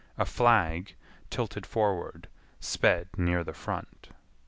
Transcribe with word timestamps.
A 0.17 0.25
flag, 0.25 0.95
tilted 1.29 1.63
forward, 1.63 2.27
sped 2.59 3.09
near 3.17 3.43
the 3.43 3.53
front. 3.53 4.09